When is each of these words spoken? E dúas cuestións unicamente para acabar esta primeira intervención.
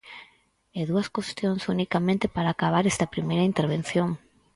E 0.79 0.81
dúas 0.91 1.07
cuestións 1.15 1.61
unicamente 1.75 2.25
para 2.35 2.49
acabar 2.51 2.83
esta 2.85 3.11
primeira 3.13 3.47
intervención. 3.51 4.09